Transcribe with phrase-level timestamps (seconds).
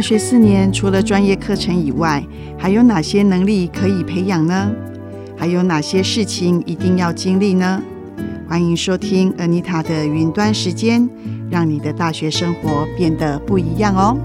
[0.00, 2.26] 大学四年除了专业课程以外，
[2.58, 4.72] 还有哪些能力可以培养呢？
[5.36, 7.82] 还有哪些事情一定要经历呢？
[8.48, 11.06] 欢迎收听 Anita 的云端时间，
[11.50, 14.16] 让你的大学生活变得不一样哦。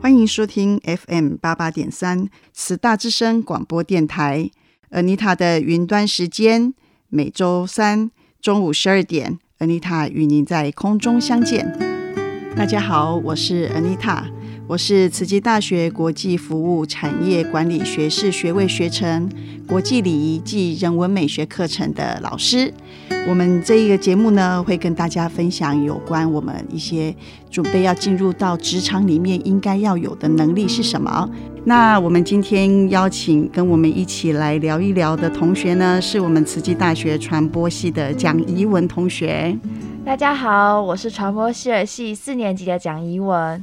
[0.00, 4.48] 欢迎收听 FM 八八点三慈大之声广播电台
[4.92, 6.72] ，Anita 的云端时间，
[7.08, 8.10] 每周三
[8.40, 11.76] 中午十二点，Anita 与您在空中相见。
[12.54, 14.24] 大家好，我是 Anita，
[14.72, 19.28] 我是慈济大学国际服务产业管理学士学位学程
[19.68, 22.72] 国际礼仪暨人文美学课程的老师。
[23.28, 27.14] 我们这一个节目呢，会跟大家分享有关我们一些
[27.50, 31.28] 准备要进入到职场里面应该要有的能力是什么。
[31.66, 39.54] 那我们今天邀请跟我们一起来聊一聊的同学呢，是我们慈济大学传播系的蒋怡文同学。
[40.02, 43.62] 大家好，我是传播系二系四年级的蒋怡文。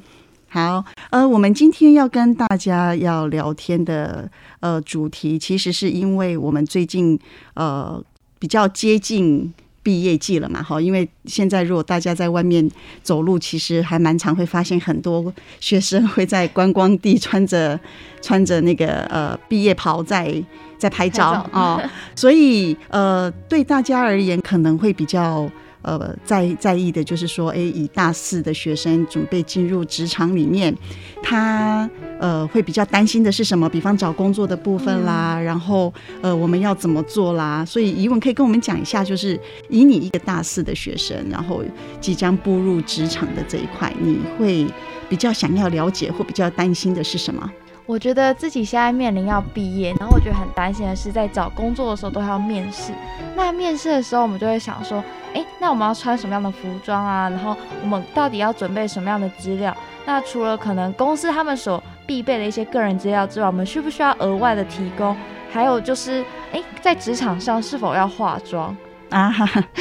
[0.49, 7.19] 好，呃，我们今天要跟大家要聊天的呃主题，其实是因为我们最近
[7.53, 8.03] 呃。
[8.41, 12.65] 比较接近毕业季了嘛，哈，因为现在如果大家在外面
[13.03, 17.77] 走路，其实还蛮常会发现很多学生会在观光地穿着
[18.21, 20.41] 穿着那个呃毕业袍在
[20.77, 21.83] 在拍照啊，
[22.15, 25.51] 所以呃对大家而言可能会比较。
[25.81, 30.75] 呃，在在意的就是说，哎，以大四的学生准备进入职场里面，
[31.23, 33.69] 他呃会比较担心的是什么？
[33.69, 37.63] 比方找工作的部分啦，然后呃我们要怎么做啦？
[37.63, 41.63] 所以怡文可以跟我们讲一下，就是以你一个大四的学生，然后
[42.01, 44.67] 即将步入职场的这一块，你会
[45.07, 47.49] 比较想要了解或比较担心的是什么？
[47.89, 52.93] 我觉得自己现在面临要毕业，然后我觉得很担心的是，在找工作的时候都要面试。
[53.35, 55.03] 那面试的时候，我们就会想说，
[55.33, 57.27] 哎，那我们要穿什么样的服装啊？
[57.31, 59.75] 然后我们到底要准备什么样的资料？
[60.05, 65.17] 那除了可能公司他们所必备的一些个人资料之外，我们需不需要额外的提供？
[65.51, 68.77] 还有就是，哎，在职场上是否要化妆
[69.09, 69.33] 啊？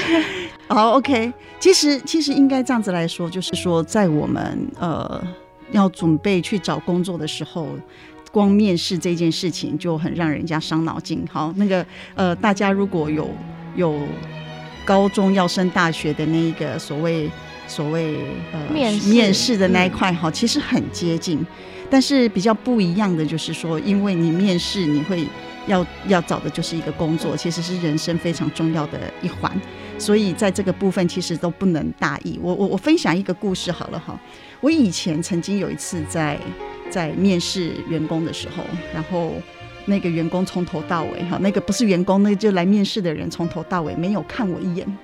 [0.68, 1.30] 好，OK。
[1.60, 5.22] 其实其实应该这样子来说，就是说在我们呃。
[5.72, 7.68] 要准备去找工作的时候，
[8.30, 11.24] 光面试这件事情就很让人家伤脑筋。
[11.30, 11.84] 好，那个
[12.14, 13.30] 呃，大家如果有
[13.74, 13.98] 有
[14.84, 17.30] 高中要升大学的那一个所谓
[17.66, 18.16] 所谓
[18.52, 21.44] 呃面面试的那一块，哈，其实很接近，
[21.90, 25.26] 但是比较不一样的就是说，因为你面试你会
[25.66, 29.52] 要要找的就是一个工作，其实是人生非常重要的一环，
[29.98, 32.38] 所以在这个部分其实都不能大意。
[32.42, 34.18] 我我我分享一个故事好了哈。
[34.60, 36.38] 我以前曾经有一次在
[36.90, 38.64] 在面试员工的时候，
[38.94, 39.32] 然后
[39.86, 44.98] 那个员工从头到尾哈，那个不是员工，那个就来面试的人从头到尾没有看我一眼，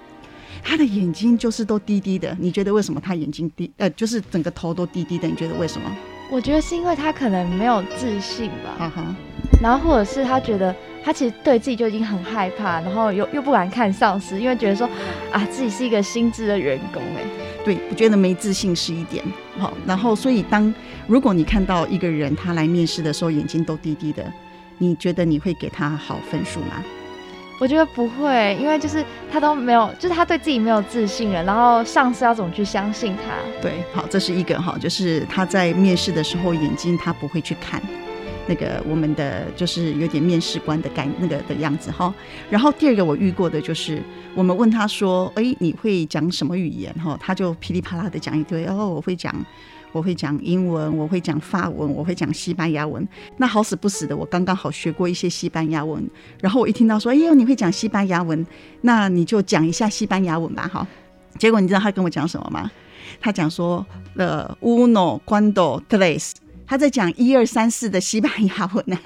[0.63, 2.37] 他的眼睛就是都低低的。
[2.41, 3.71] 你觉得为什么他眼睛低？
[3.77, 5.29] 呃，就是整个头都低低的。
[5.29, 5.91] 你觉得为什么？
[6.31, 8.75] 我觉得是因为他可能没有自信吧。
[8.79, 9.15] 哈哈。
[9.65, 14.87] 然后或者是他觉得他其实对自己就已经很害怕，然后又又不敢看上司，因为觉得说
[15.33, 17.23] 啊自己是一个新知的员工哎。
[17.65, 19.25] 对，我觉得没自信是一点
[19.59, 20.73] 好，然后所以当
[21.07, 24.23] 如果你看到一个人他来面试的时候眼睛都低低的，
[24.77, 26.85] 你觉得你会给他好分数吗？
[27.59, 33.63] 我觉得不会，因为就是他都没有，就是他对自己没有自信了，然后上司要怎么去相信他？
[33.63, 37.81] 对，好，这是一个哈，就是他在面试的时候眼睛他不会去看。
[38.47, 42.13] 那个我们的就是有点面试官的感那个的样子哈，
[42.51, 44.03] 然后第二个我遇过的就是
[44.35, 47.19] 我们问他说，哎，你会讲什么语言哈？
[47.21, 49.35] 他就噼里啪啦的讲一堆，哦，我会讲，
[49.93, 53.07] 我会讲英文，我会讲法文，我会讲西班牙文。
[53.39, 56.07] 那好死不死的，我刚刚好学过一些西班牙文，
[56.41, 58.47] 然后我一听到说，哎呦，你会讲西班牙文，
[58.83, 60.87] 那你就讲一下西班牙文吧哈。
[61.39, 62.71] 结果你知道他跟我讲什么吗？
[63.21, 63.85] 他讲说，
[64.17, 66.33] 呃，uno cuando tres。
[66.67, 68.97] 他在讲一二三四的西班牙文呢，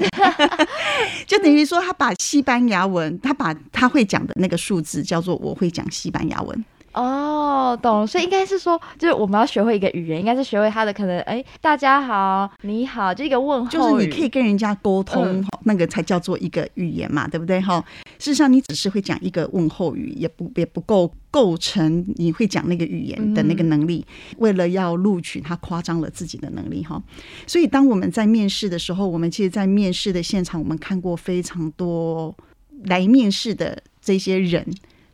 [1.26, 6.64] 就等于说他把西班牙文，他把他会讲的那个数字叫做我会讲西班牙文。
[6.94, 17.60] 哦，懂，所以应该是说，就是我们要学会一个语言，应该是学会他的可能，哎，大家好，你好，就一个问候，就是你可以跟人家沟通，那个才叫做一个语言嘛，对不对？
[17.60, 17.84] 哈，
[18.18, 24.04] 事实上你只是会讲一个问候语，也不也不够构成你会讲那个语言的那个能力。
[24.38, 27.02] 为了要录取，他夸张了自己的能力，哈。
[27.46, 32.36] 所以当我们在面试的时候，我们其实，在面试的现场，我们看过非常多
[32.84, 34.66] 来面试的这些人。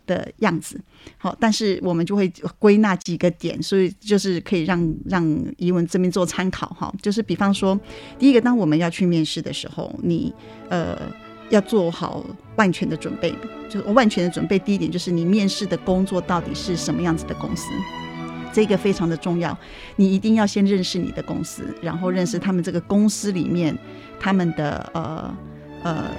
[0.07, 0.79] 的样子，
[1.17, 5.25] 好，但是我们就会归纳几个点，所以就是可以让让
[5.57, 6.95] 疑文这边做参考哈。
[7.01, 7.81] 就是比方说，
[8.19, 10.31] 第一个，当我们要去面试的时候，你
[10.69, 11.11] 呃
[11.51, 12.25] 要做好
[12.57, 13.35] 万全的准备，
[13.69, 14.59] 就是万全的准备。
[14.59, 17.71] 第一点就是你面试的工作到底是什么样子的公司，
[18.53, 19.57] 这个非常的重要。
[19.97, 23.77] 你一定要先认识你的公司，然后认识他们这个公司里面
[24.19, 25.37] 他们的呃
[25.83, 26.11] 呃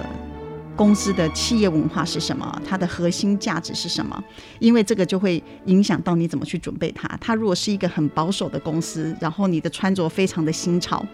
[0.76, 4.22] 公司的企业文化是什么，它的核心价值是什么，
[4.58, 7.08] 因为这个就会影响到你怎么去准备它。
[7.20, 11.04] 它如果是一个很保守的公司，然后你的穿着非常的新潮，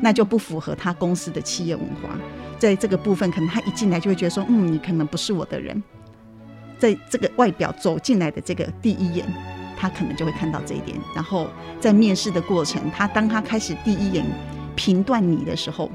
[0.00, 2.16] 那就不符合他公司的企业文化。
[2.60, 5.82] 在这个部分，可能他一进来就会觉得说，嗯，你可能不是我的人。
[6.78, 9.26] 在这个外表走进来的这个第一眼，
[9.78, 10.94] 他可能就会看到这一点。
[11.14, 11.48] 然后
[11.80, 14.24] 在面试的过程，他当他开始第一眼
[14.76, 15.90] 评断你的时候，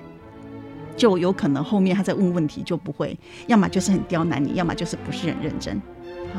[0.98, 3.16] 就有可能后面他在问问题就不会，
[3.46, 5.80] 要么就是很刁难你，要么就是不是很认真。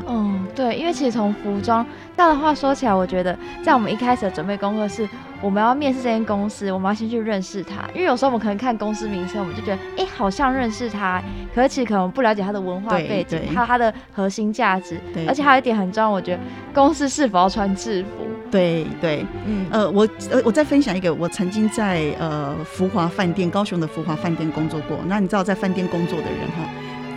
[0.07, 1.85] 嗯，对，因为其实从服装
[2.15, 5.07] 这样的话说起来，我觉得在我们一开始的准备功课是，
[5.41, 7.87] 我们要面试这间公司，我们要先去认识它。
[7.93, 11.21] 因为有时候我们可能看公司名称，我们就觉得，哎，好像认识它，
[11.53, 14.99] 可是其实可能不了解它的文化背景，还有它的核心价值。
[15.27, 16.39] 而且还有一点很重要，我觉得
[16.73, 18.25] 公司是否要穿制服。
[18.49, 24.97] 对对，嗯，呃，我呃，我再分享一个，我曾经在呃福华饭店，高雄的福华饭店工作过。
[25.05, 26.69] 那你知道，在饭店工作的人哈，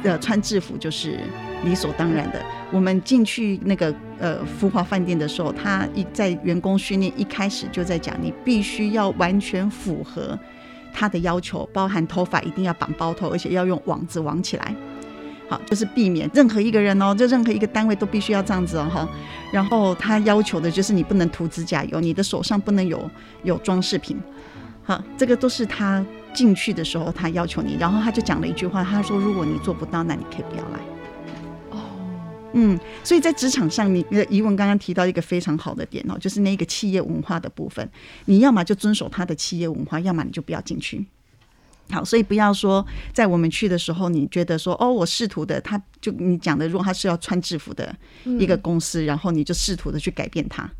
[0.03, 1.21] 呃，穿制服就是
[1.65, 2.43] 理所当然的。
[2.73, 10.39] 我们进去那个呃福华饭店的时候，他一在员工训练一开始就在讲，你必须要完全符合
[10.93, 14.75] 他的要求，包含头发一定要绑包头，而且要用网子网起来。
[15.49, 19.09] 好，就是避免任何一个人哦，就任何一个单位都必须要这样子哦，哈。
[19.51, 23.11] 然后他要求的就是你不能涂指甲油，你的手上不能有
[23.43, 24.17] 有装饰品，
[24.85, 27.77] 好，这个都是他进去的时候他要求你。
[27.81, 30.79] 然后他就讲了一句话，他说如果你做不到，那你可以不要来。
[32.51, 37.89] 哦，嗯，所以在职场上，你的疑问刚刚提到一个非常好的点哦，就是那个企业文化的部分，
[38.27, 41.07] 你要么就遵守他的企业文化，要么你就不要进去。
[41.91, 47.95] 好，所以不要说在我们去的时候，你觉得说哦，我试图的，他就你讲的，如果他是要穿制服的
[48.39, 50.71] 一个公司，然后你就试图的去改变他。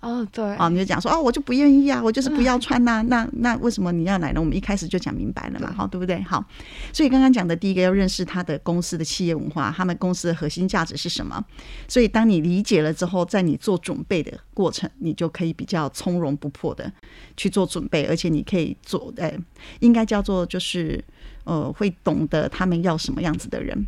[0.00, 4.40] 哦，对，哦，你就讲说，哦，我就不愿意啊，我就是不要穿呐，那那为什么你要来呢？
[4.40, 6.22] 我们一开始就讲明白了嘛，好，对不对？
[6.22, 6.44] 好，
[6.92, 11.44] 所以刚刚讲的第一个要认识他的公司的企业文化，他们公司的核心价值是什么。
[11.88, 16.90] 所以当你理解了之后，在你做准备的过程，你就可以比较从容不迫的
[17.36, 19.36] 去做准备，而且你可以做，哎，
[19.80, 21.02] 应该叫做就是
[21.42, 23.86] 呃，会懂得他们要什么样子的人。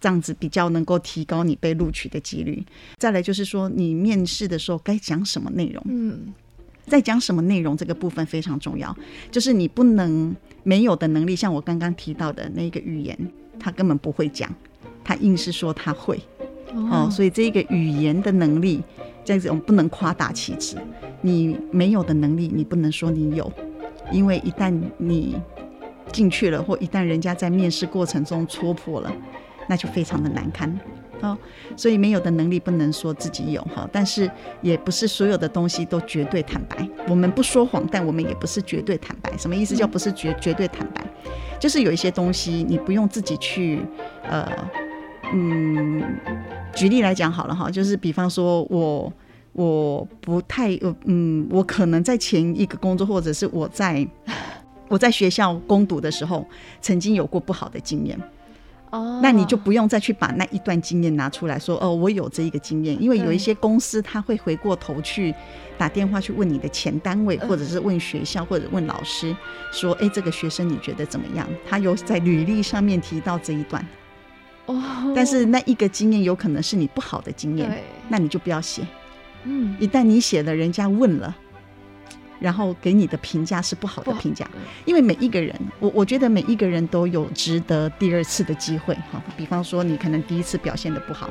[0.00, 2.64] 这样子比较能够提高你被录取的几率。
[2.96, 5.82] 再来就是说，你面试的时候该讲什么内容？
[5.86, 6.32] 嗯，
[6.86, 8.96] 在讲什么内容这个部分非常重要。
[9.30, 13.16] 就是你不能没有的能力，像我刚刚提到的那个语言，
[13.58, 14.52] 他根本不会讲，
[15.04, 16.18] 他硬是说他会。
[16.72, 18.80] 哦，所以这个语言的能力，
[19.24, 20.76] 这种不能夸大其词。
[21.20, 23.52] 你没有的能力，你不能说你有，
[24.12, 25.36] 因为一旦你
[26.12, 29.12] 进去了，或一旦人家在面试过程中戳破了。
[29.70, 30.68] 那就非常的难堪，
[31.20, 31.38] 哦，
[31.76, 34.28] 所以没有的能力不能说自己有哈，但是
[34.62, 36.84] 也不是所有的东西都绝对坦白。
[37.06, 39.30] 我们不说谎，但我们也不是绝对坦白。
[39.38, 39.76] 什么意思？
[39.76, 41.06] 叫不是绝绝对坦白？
[41.60, 43.80] 就是有一些东西你不用自己去，
[44.24, 44.50] 呃，
[45.32, 46.02] 嗯，
[46.74, 49.12] 举例来讲好了哈，就是比方说我
[49.52, 54.04] 我不太呃嗯，我可能在前一个工作或者是我在
[54.90, 56.44] 我在学校攻读的时候，
[56.80, 58.18] 曾经有过不好的经验。
[58.90, 65.34] 哦，那你就不用再去把那一段经验拿出来说哦，我有这一个经验，因为有一些公司他会回过头去
[65.78, 69.34] 打电话去问你的前单位，或者是问学校或者问老师，
[69.72, 71.48] 说哎，这个学生你觉得怎么样？
[71.68, 73.86] 他有在履历上面提到这一段，
[74.66, 78.82] 哦，但是那一个经验有可能是你不好的经验，那你就不要写。
[79.44, 81.36] 嗯，一旦你写了，人家问了。
[82.40, 84.48] 然后给你的评价是不好的评价，
[84.86, 89.22] 因为每一个人，我我觉得每一个人都有值得第二次的机会哈。
[89.36, 91.30] 比方说，你可能第一次表现的不好，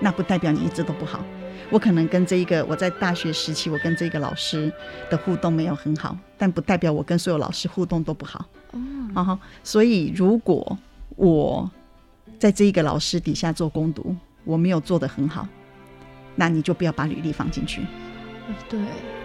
[0.00, 1.24] 那不代表你一直都不好。
[1.70, 4.70] 我可能跟这一个我在大学时期，我跟这个老师
[5.08, 8.44] 的互动没有很好，但不代表我跟所有老师互动都不好。
[9.14, 10.76] 哦，好，所以如果
[11.16, 11.70] 我
[12.38, 15.48] 在这一个老师底下做攻读，我没有做得很好，
[16.34, 17.80] 那你就不要把履历放进去。
[18.68, 18.80] 对。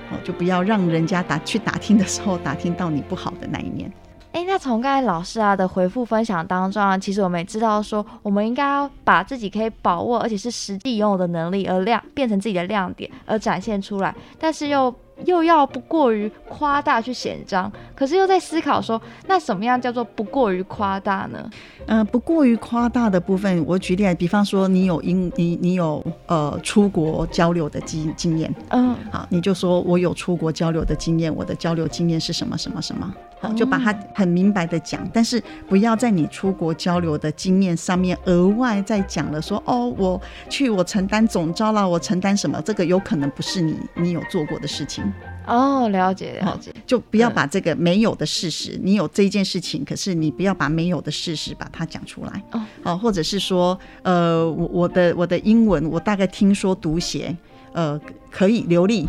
[0.09, 3.91] 哦，就不要让人家打去打听的时候打听到你不好的那一面。
[4.31, 14.93] 哎，那从刚才老师啊的回复分享当中啊，其实我们也知道说，我们应该要把自己可以把握而且是实际拥有的能力而亮变成自己的亮点而展现出来，但是又
[15.25, 21.49] 又要不过于夸大去显彰，可是又在思考说，那什么样叫做不过于夸大呢？
[21.85, 45.06] 呃，不过于夸大的部分，我举例，比方说你有英，你你有呃出国交流的经经验，嗯，好，你就说我有出国交流的经验，我的交流经验是什么什么什么，好，就把它很明白的讲，但是不要在你出国交流的经验上面额外再讲了，说哦，我去我承担总招了，我承担什么，这个有可能不是你你有做过的事情。
[45.47, 52.43] 哦，了解了解，就不要把这个没有的事实，你有这一件事情，可是你不要把没有的事实把它讲出来。
[52.51, 57.35] 哦，哦，或者是说，呃，我我的我的英文，我大概听说读写，
[57.73, 57.99] 呃，
[58.29, 59.07] 可以流利。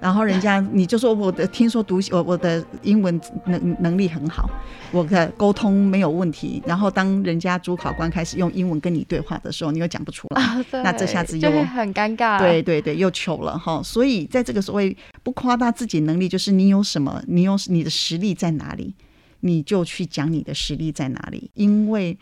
[0.00, 4.48] 然后人家 你就说我的听说读写我我的英文能能力很好，
[4.92, 6.62] 我的沟通没有问题。
[6.66, 12.38] 然后当人家主考官开始用英文跟你对话的时候，你又讲不出来，那这下子又很尴尬。
[12.38, 13.82] 对对对，又糗了哈。
[13.82, 18.94] 所以在这个所谓不夸大自己能力，就是你有什么，你有你的实力在哪里，
[19.40, 21.50] 你就去讲你的实力在哪里。
[21.54, 22.16] 因为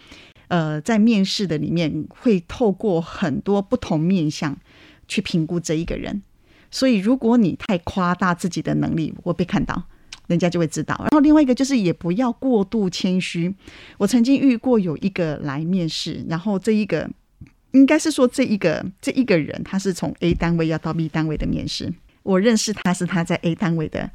[0.49, 4.57] 呃，在面试的里面会透过很多不同面向
[5.09, 6.23] 去评估这一个人。
[6.75, 9.81] 所以，如果你太夸大自己的能力，会被看到，
[10.26, 10.97] 人家就会知道。
[10.99, 13.54] 然后，另外一个就是也不要过度谦虚。
[13.97, 17.09] 我曾经遇过有一个来面试，然后这一个
[17.71, 21.95] 应该是说这一个这一个人，他是从 A 单位要到 B 单位的面试。
[22.25, 24.11] 我认识他是他在 A 单位的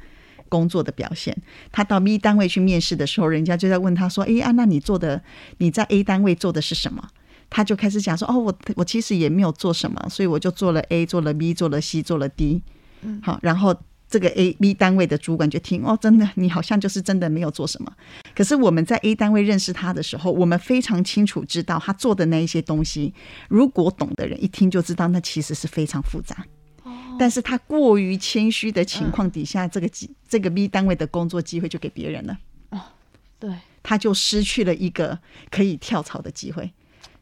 [0.50, 1.34] 工作的表现。
[1.72, 5.22] 他到 B 单位去面试的时候，人家就在问他说：“哎啊，那你做的
[5.56, 7.08] 你在 A 单位做的是什么？”
[7.50, 12.62] 他就开始讲说：“哦，我我其实也没有做什么，所以我就做了 A，做了 B，做了 C，做了 D。
[13.02, 13.74] 嗯，好，然后
[14.08, 17.92] 这个 A、B 单位的主管就听哦，真的，你好像就是真的没有做什么。
[18.34, 23.12] 可是我们在 A 单位认识他的时候，我们非常清楚知道他做的那一些东西，
[23.48, 26.46] 如果懂的人一听就知道，那其实是非常复杂。
[26.84, 32.38] 哦，但是他过于谦虚的情况底下，这个机这个 B 单位的工作机会就给别人了。
[32.70, 32.80] 哦，
[33.38, 33.50] 对，
[33.82, 35.18] 他就失去了一个
[35.50, 36.70] 可以跳槽的机会。”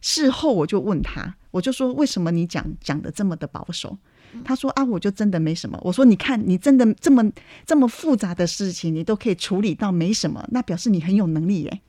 [0.09, 3.99] 事后我就问他，我就说为什么你讲讲的这么的保守？
[4.43, 5.79] 他说啊，我就真的没什么。
[5.83, 7.31] 我说你看你真的这么
[7.67, 11.81] 这么复杂的事情，你都可以处理到没什么，那表示你很有能力耶。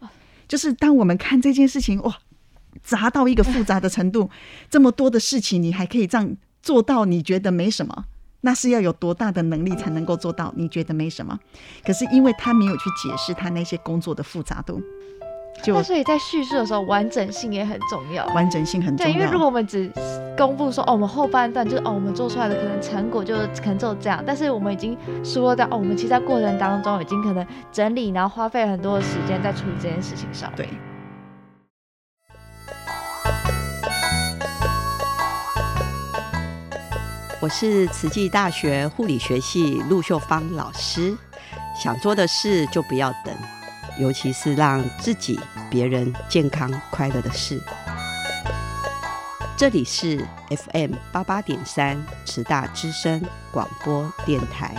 [0.49, 2.13] 就是当我们看这件事情哇，
[2.83, 4.29] 杂到一个复杂的程度，
[4.69, 8.05] 这么多的事情你还可以这样做到，你觉得没什么？
[8.41, 10.53] 那是要有多大的能力才能够做到？
[10.57, 11.39] 你觉得没什么？
[11.85, 14.81] 可是因为他没有去解释他那些工作的复杂度。
[15.65, 18.25] 那所以在叙述的时候，完整性也很重要。
[18.27, 19.11] 完整性很重要。
[19.11, 19.91] 对，因为如果我们只
[20.37, 30.51] 公布说，哦，我们后半段就是哦，我们做出来的可能成果就可能只有这样，但是我们已经说到，哦，我们其实在过程当中已经可能整理，然后花费很多的时间在处理这件事情上。
[30.55, 30.67] 对。
[37.41, 41.15] 我是慈济大学护理学系陆秀芳老师，
[41.81, 43.58] 想做的事就不要等。
[43.99, 45.37] 尤其是让自己、
[45.69, 47.61] 别人健康快乐的事。
[49.57, 54.73] 这里是 FM 八八点三，慈大之声广播电台。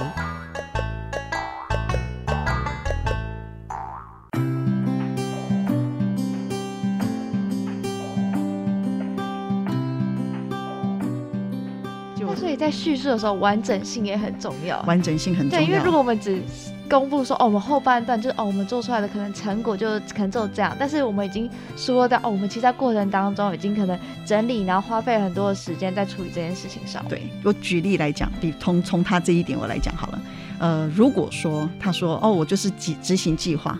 [12.36, 14.80] 所以在叙述的时候，完整性也很重要。
[14.82, 15.64] 完整性很重要。
[15.64, 16.42] 对，因为如果我们只
[16.90, 27.04] 公布说哦，我们后半段就是哦，我们做出来的可能成果就可能只有这样，但是我们已经说到哦，我们其实在过程当中已经可能整理，然后花费很多的时间在处理这件事情上。
[27.08, 30.22] 对我举例来讲，比从从他这一点我来讲好了，
[30.58, 33.78] 呃，如果说他说哦，我就是执执行计划，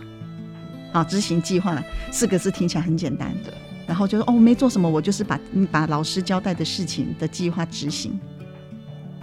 [0.93, 3.53] 啊，执行计划四个字听起来很简单的，
[3.85, 5.37] 然后就说哦，没做什么，我就是把
[5.69, 8.17] 把老师交代的事情的计划执行，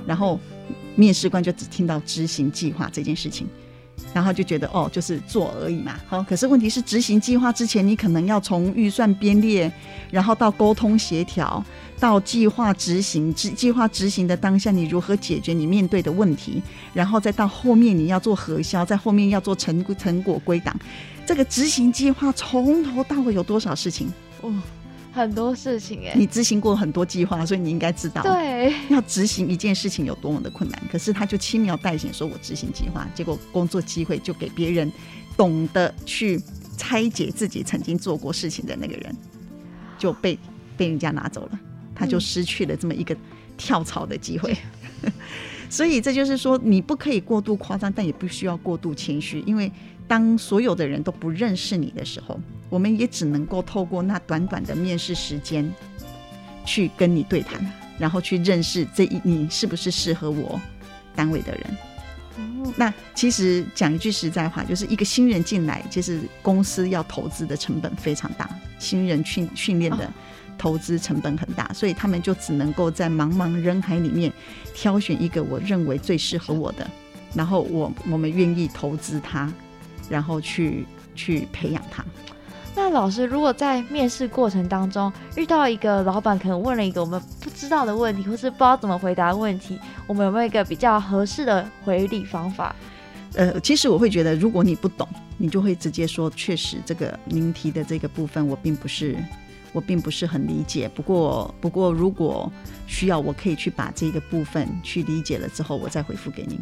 [0.06, 0.38] 然后
[0.94, 3.48] 面试官就只听到执行计划这件事情。
[4.12, 5.98] 然后就觉得哦，就是做而已嘛。
[6.06, 9.70] 好，可是问题是执行计划之前，你可能要从预算编列，
[10.10, 11.64] 然后到沟通协调，
[11.98, 13.32] 到计划执行。
[13.34, 16.62] 计计划执行的当下，你如何解决你面对的问题？
[16.92, 20.74] 然后再到后面你要做核销，在后面要做成成果归档。
[21.26, 24.12] 这个执行计划从头到尾有多少事情？
[24.40, 24.52] 哦。
[25.18, 30.80] 很多事情哎，你执行过很多计划，所以你应该知道，对，要执行一件事情有多么的困难。
[30.90, 34.90] 可是他就轻描淡写说：“我执行计划，结果工作机会就给别人，
[35.36, 36.40] 懂得去
[36.76, 39.16] 拆解自己曾经做过事情的那个人，
[39.98, 40.38] 就被
[40.78, 41.58] 被人家拿走了，
[41.94, 43.16] 他就失去了这么一个
[43.56, 44.56] 跳槽的机会。
[45.68, 49.70] 所以这就是说，你不可以过度夸张，但也不需要过度谦虚，因为
[50.08, 52.40] 当所有的人都不认识你的时候。
[52.70, 55.72] 我们也只能够透过那短短的面试时间，
[56.66, 57.58] 去跟你对谈，
[57.98, 60.60] 然后去认识这一你是不是适合我
[61.16, 61.64] 单位的人。
[62.76, 68.46] 那其实讲一句实在话，就是一个新人进来，其实公司要投资的成本非常大，
[68.78, 70.12] 新人训训练的
[70.58, 74.30] 投资成本很大，所以他们就只能够在茫茫人海里面
[74.74, 76.86] 挑选一个我认为最适合我的，
[77.34, 79.50] 然后我我们愿意投资他，
[80.08, 82.04] 然后去去培养他。
[82.74, 92.74] 那老师，如果在面试过程当中遇到一个老板可能问了一个我们不知道的问题，或是不知道怎么回答问题，我们有没有一个比较合适的回礼方法？
[93.34, 99.16] 呃，其实我会觉得，如果你不懂，你就会直接说，确实这个您提的这个部分，我并不是，
[99.72, 100.88] 我并不是很理解。
[100.88, 102.50] 不过，不过如果
[102.86, 106.58] 需要，我可以去把这个部分去理解了之后，我再回复给您。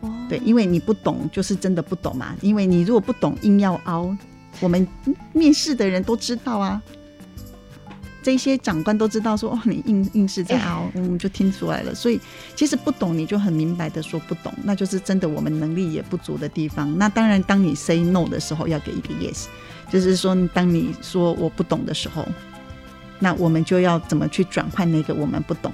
[0.00, 2.34] 哦，对，因为你不懂，就是真的不懂嘛。
[2.40, 4.16] 因为你如果不懂，硬要凹。
[4.58, 4.86] 我们
[5.32, 6.82] 面试的人都知道啊，
[8.20, 11.94] 这些长官都知道说哦，你硬硬是在凹，我们就听出来了。
[11.94, 12.20] 所以
[12.56, 16.98] 其实不懂，你就很明白的说不懂，那就是真的我们能力也不足的地方。
[16.98, 19.46] 那当然，当你 say no 的时候，要给一个 yes，
[19.90, 22.26] 就是说当你说我不懂的时候，
[23.20, 25.72] 那我们就要怎么去转换那个我们不懂。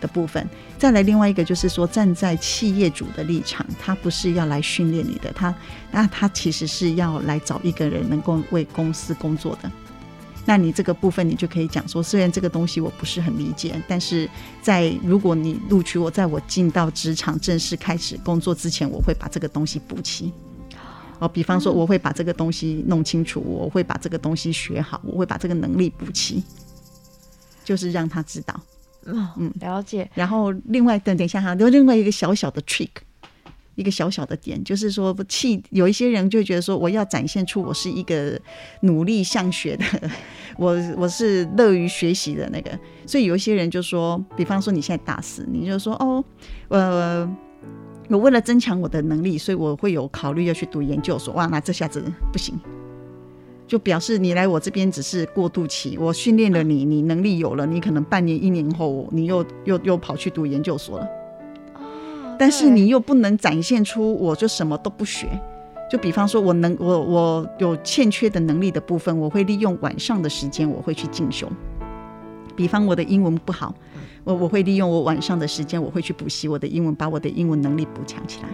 [0.00, 0.48] 的部分，
[0.78, 5.54] 再来另外一个就是说，站在企业主的立场，他不是要来训练你的，他
[5.90, 9.70] 那他其实是要来找一个人能够为公司工作的。
[10.48, 14.30] 那你这个部分，你就可以讲说，虽然这个东西我不是很理解，但是
[14.62, 20.32] 在如果你录取我，在我进到职场正式开始工作之前，我会把这个东西补齐。
[21.18, 26.44] 哦，比方说，我会把这个东西弄清楚，我会把这个东西学好，我会把这个能力补齐，
[27.64, 28.54] 就是让他知道。
[29.06, 30.08] 嗯，了解。
[30.14, 32.88] 然后另外等等一下哈，有另外一个小小的 trick，
[33.74, 38.40] 一个小小的点，就是说不气有一些人就觉得说，我要展现出我是一个
[38.80, 39.84] 努力向学的，
[40.56, 42.70] 我我是乐于学习的那个。
[43.06, 46.24] 所以有一些人就说，比方说你现在大四，你就说哦，
[46.68, 47.36] 呃，
[48.08, 51.34] 我为了增强我的能力，所以我会有考虑要去读研究所。
[51.34, 52.58] 哇，那这下子不行。
[53.66, 61.08] 就表示你来我这边只是过渡期，我训练了你，你能力有了，你可能半年、一年后，你又又又跑去读研究所了。
[61.74, 65.26] 哦，但是你又不能展现出我就什么都不学。
[65.90, 71.48] 就比方说，我能我我有欠缺的能力的部分，我会利用晚上的时间，我会去进修。
[72.56, 73.74] 比方我的英文不好，
[74.24, 78.48] 我我会利用我晚上的时间，我会去补习我的英文，把我的英文能力补强起来。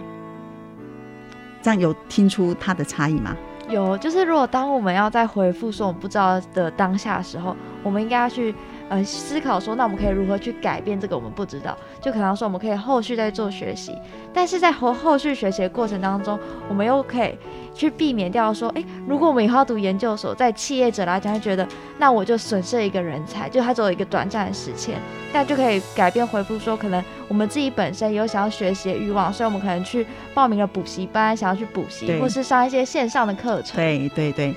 [1.61, 3.35] 这样有听出它的差异吗？
[3.73, 8.55] 有，就是如果当我们要在回复说我们不知道的当下的时候，我们应该要去
[8.89, 11.77] 呃思考说，那我们可以如何去改变这个我们不知道？
[12.01, 13.95] 就可能说我们可以后续再做学习，
[14.33, 17.37] 但是在后后续学习的过程当中，我们又可以。
[17.75, 21.67] 去避免掉说，哎，如果我们以后要读研究所，在企业者来讲，会觉得
[21.97, 24.95] 那我就损失了一个人才，就他只有一个短暂的时间，
[25.33, 33.75] 那就可以改变回复说，可能我们自己本身有想要学习的欲望，所以我们可能去报名了补习班，想要去补习，或是上一些线上的课程。
[33.77, 34.53] 对对对，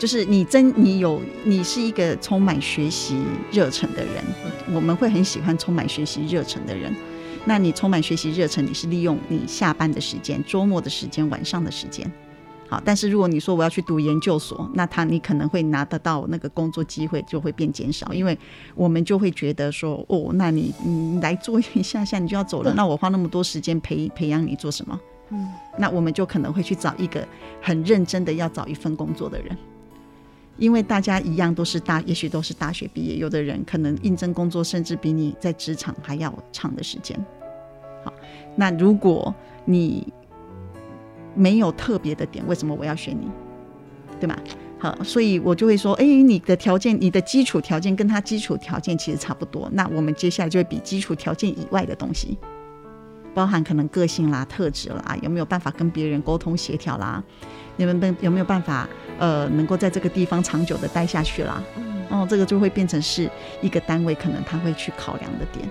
[0.00, 4.24] 就是你真你有你是一个充满学习热忱的人，
[4.72, 6.90] 我们会很喜欢充满学习热忱的人。
[7.44, 12.10] 那你充满学习热忱，你是利用你下班的时间、周末的时间、晚上的时间。
[12.66, 18.38] 好，但是如果你说我要去读研究所，那他你可能会拿得到那个工作机会就会变减少，因为
[18.74, 24.98] 我们就会觉得说，哦，那你你来做一下下你就要走了，那我花那么多时间培培养你做什么？
[25.28, 25.46] 嗯，
[25.78, 27.26] 那我们就可能会去找一个
[27.60, 29.56] 很认真的要找一份工作的人，
[30.60, 37.18] 因为大家一样都是大，也许都是大学毕业，有的人可能应征工作甚至比你在职场还要长的时间。
[38.04, 38.12] 好，
[38.54, 40.06] 那如果你。
[41.32, 43.30] 没有特别的点，为什么我要选你？
[44.18, 44.36] 对吗？
[44.80, 49.70] 好，所以我就会说，哎，你的条件，你的基础条件跟他基础条件其实差不多。
[49.72, 52.36] 那我们接下来就会比基础条件以外的东西，
[53.34, 57.22] 包含可能个性啦、特质啦，有没有办法跟别人沟通协调啦？
[57.76, 58.86] 你们有没有办法
[59.18, 61.62] 呃，能够在这个地方长久的待下去啦？
[61.76, 63.30] 嗯哦，这个就会变成是
[63.62, 65.68] 一个单位可能他会去考量的点。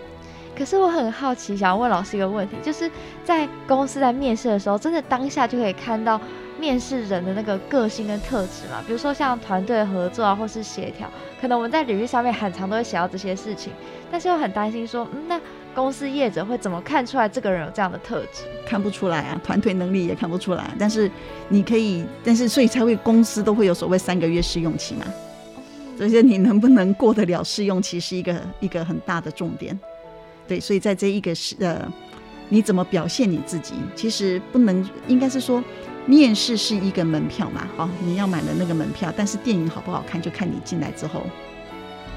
[0.58, 2.90] 可是我很好奇，想要问老师一个问题，就是
[3.24, 6.20] 在公司在面试的时候，真的当下就可以看到
[6.60, 8.82] 面试人的那个个性跟特质嘛？
[8.86, 13.72] 比如说像团队合作啊，或是协调，可能我们在履历上面很常都会写到这些事情，
[14.12, 15.40] 但是又很担心说，嗯，那
[15.80, 18.44] 公司业者会怎么看出来这个人有这样的特质？
[18.68, 20.70] 看不出来啊，团队能力也看不出来。
[20.78, 21.10] 但是
[21.48, 25.06] 你可以，但是所以才会公司都会有所谓三个月试用期嘛？
[25.98, 29.80] 所以你能不能过得了试用期，是一个一个很大的重点。
[30.50, 31.82] 对，所以在这一个是呃，
[32.50, 33.74] 你怎么表现你自己？
[33.96, 35.64] 其实不能，应该是说，
[36.06, 39.14] 面试是一个门票嘛，好，你要买的那个门票。
[39.16, 41.24] 但是电影好不好看，就看你进来之后，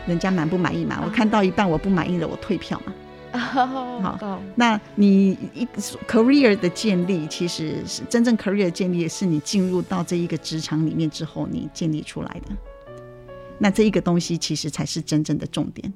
[0.06, 1.00] 人家满不满意嘛。
[1.04, 2.92] 我看到一半我不满意了，我退票嘛。
[3.32, 5.64] 好，那你一
[6.06, 12.54] career 的建立，其实是真正 career 的建立，是你进入到这一个职场里面之后，你建立出来的。
[13.58, 15.92] 那这一个东西，其实才是真正的重点。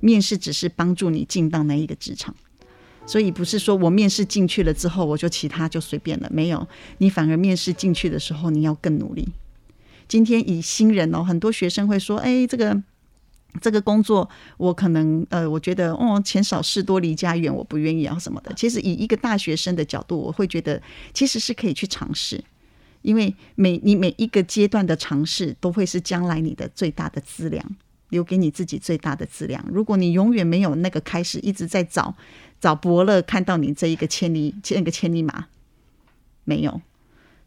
[0.00, 2.34] 面试只是帮助你进到那一个职场，
[3.04, 6.28] 所以不是说我面试进去了之后，我就其他就随便了。
[6.32, 6.66] 没有，
[6.98, 9.28] 你反而面试进去的时候，你要更努力。
[10.08, 12.82] 今天以新人哦，很多学生会说：“哎，这个。”
[13.60, 18.52] 这个工作我可能呃，我觉得哦，钱少事多离家远，我不愿意啊什么的。
[18.54, 20.80] 其实以一个大学生的角度，我会觉得
[21.12, 22.44] 其实是可以去尝试，
[23.02, 27.76] 因为每你每一个阶段的尝试都会是将来你的最大的资粮，
[28.10, 29.64] 留给你自己最大的资粮。
[29.68, 32.14] 如果你永远没有那个开始，一直在找
[32.60, 35.46] 找伯乐，看到你这一个千里那个千里马
[36.44, 36.80] 没有，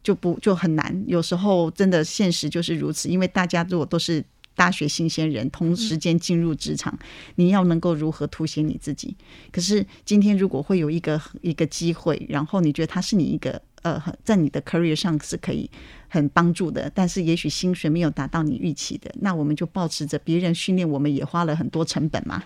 [0.04, 1.04] 就不就很难。
[1.08, 4.26] 有时候真的现实就是如此，因为大家如果都是。
[4.56, 6.98] 大学新鲜人同时间进入职场，
[7.36, 9.16] 你要能够如何凸显你自己？
[9.52, 15.70] 可是今天如果会有一个一个机会，然后你觉得它是你一个呃，在你的 career 上是可以
[16.08, 22.44] 很帮助的，但是也许薪水没有达到你预期的，那我们就保持着别人训练，我们也花了很多成本嘛。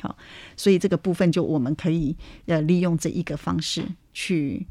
[0.00, 0.16] 好，
[0.56, 2.16] 所以这个部分就我们可以
[2.46, 4.66] 呃利用这一个方式去。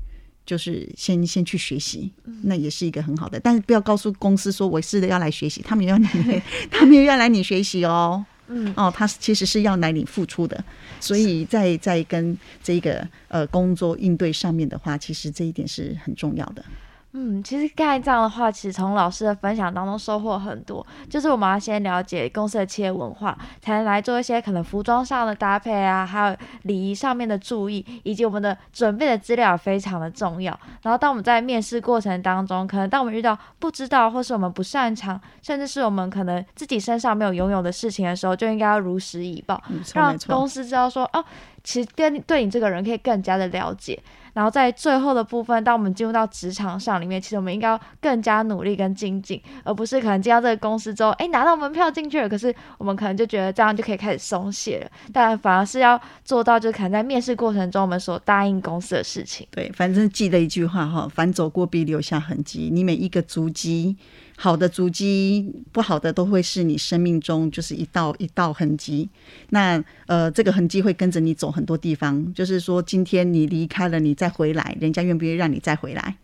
[0.50, 6.08] 就是先先去学习，那也是一个很好的，但是不要告诉公司说我是要来学习，他们要你，
[6.72, 10.64] 他们要来你学习哦，嗯，哦，他其实是要来你付出的，
[11.00, 16.66] 所以在在跟这个呃工作应对上面的话，其实这一点是很重要的。
[17.14, 20.86] 嗯，其实刚才这样的话，其实从老师的分享当中收获很多。
[21.10, 30.58] 就是我们要先了解公司的企业文化，才能来做一些可能服装上的搭配啊，还有礼仪上面的注意，以及我们的准备的资料非常的重要。
[30.84, 39.60] 然后当我们在面试过程当中，可能当我们遇到不知道或是我们不擅长，甚至是我们可能自己身上没有拥有的事情的时候，就应该要如实以报，
[39.96, 41.26] 让公司知道说哦，
[41.64, 44.00] 其实跟对你这个人可以更加的了解。
[44.34, 54.92] 然后在最后的部分，当我们进入到职场上里面，其实我们应该要更加努力跟精进，而不是可能进到这个公司之后，哎，拿到门票进去了，可是我们可能就觉得这样就可以开始松懈了。
[55.12, 59.48] 但反而是要做到，就可能在面试过程中我们所答应公司的事情。
[59.52, 63.98] 对，反正记得一句话哈，反走过必留下痕迹，你每一个足迹。
[64.42, 69.10] 好的足迹，不好的都会是你生命中就是一道一道痕迹。
[69.50, 72.34] 那呃，这个痕迹会跟着你走很多地方。
[72.34, 76.16] 就是说，今天你离开了，你再回来，人家愿不愿意让你再回来？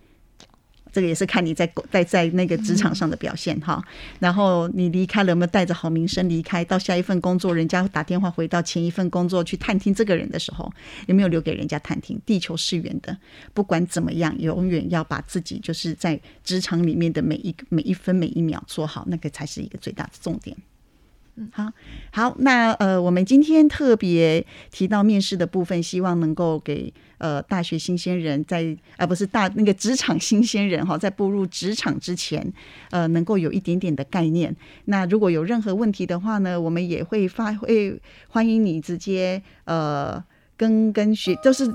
[0.96, 3.84] 这个也是看你在在在那个职场上的表现哈，
[4.18, 6.64] 然后你离开了有没有带着好名声离开？
[6.64, 10.72] 到下一份工作，人家打电话回到前一份工作去探听这个人的时候，
[11.08, 12.18] 有没有留给人家探听？
[12.26, 13.18] 地球是圆的，
[13.54, 20.56] 不管怎么样，永远要把自己就是在职场里面的每一每一分每一秒做好，那个才是一个最大的重点。
[21.38, 21.70] 嗯，好，
[22.12, 32.54] 好，那呃，我们今天特别提到面试的部分，希望能够给呃大学新鲜人在而不是大那个职场新鲜人哈，在步入职场之前，
[32.90, 34.56] 呃，能够有一点点的概念。
[34.86, 40.24] 那如果有任何问题的话呢，我们也会发会欢迎你直接呃
[40.56, 41.70] 跟跟学就是。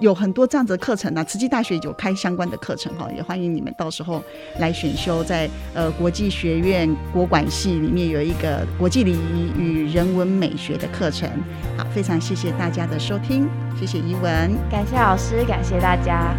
[0.00, 4.22] 有很多这样子的课程呢，慈济大学有开相关的课程哈，也欢迎你们到时候
[4.58, 11.28] 来选修，在呃国际学院国管系里面有一个国际礼仪与人文美学的课程。
[11.76, 16.34] 好，非常谢谢大家的收听，谢谢伊文，感谢老师，感谢大家。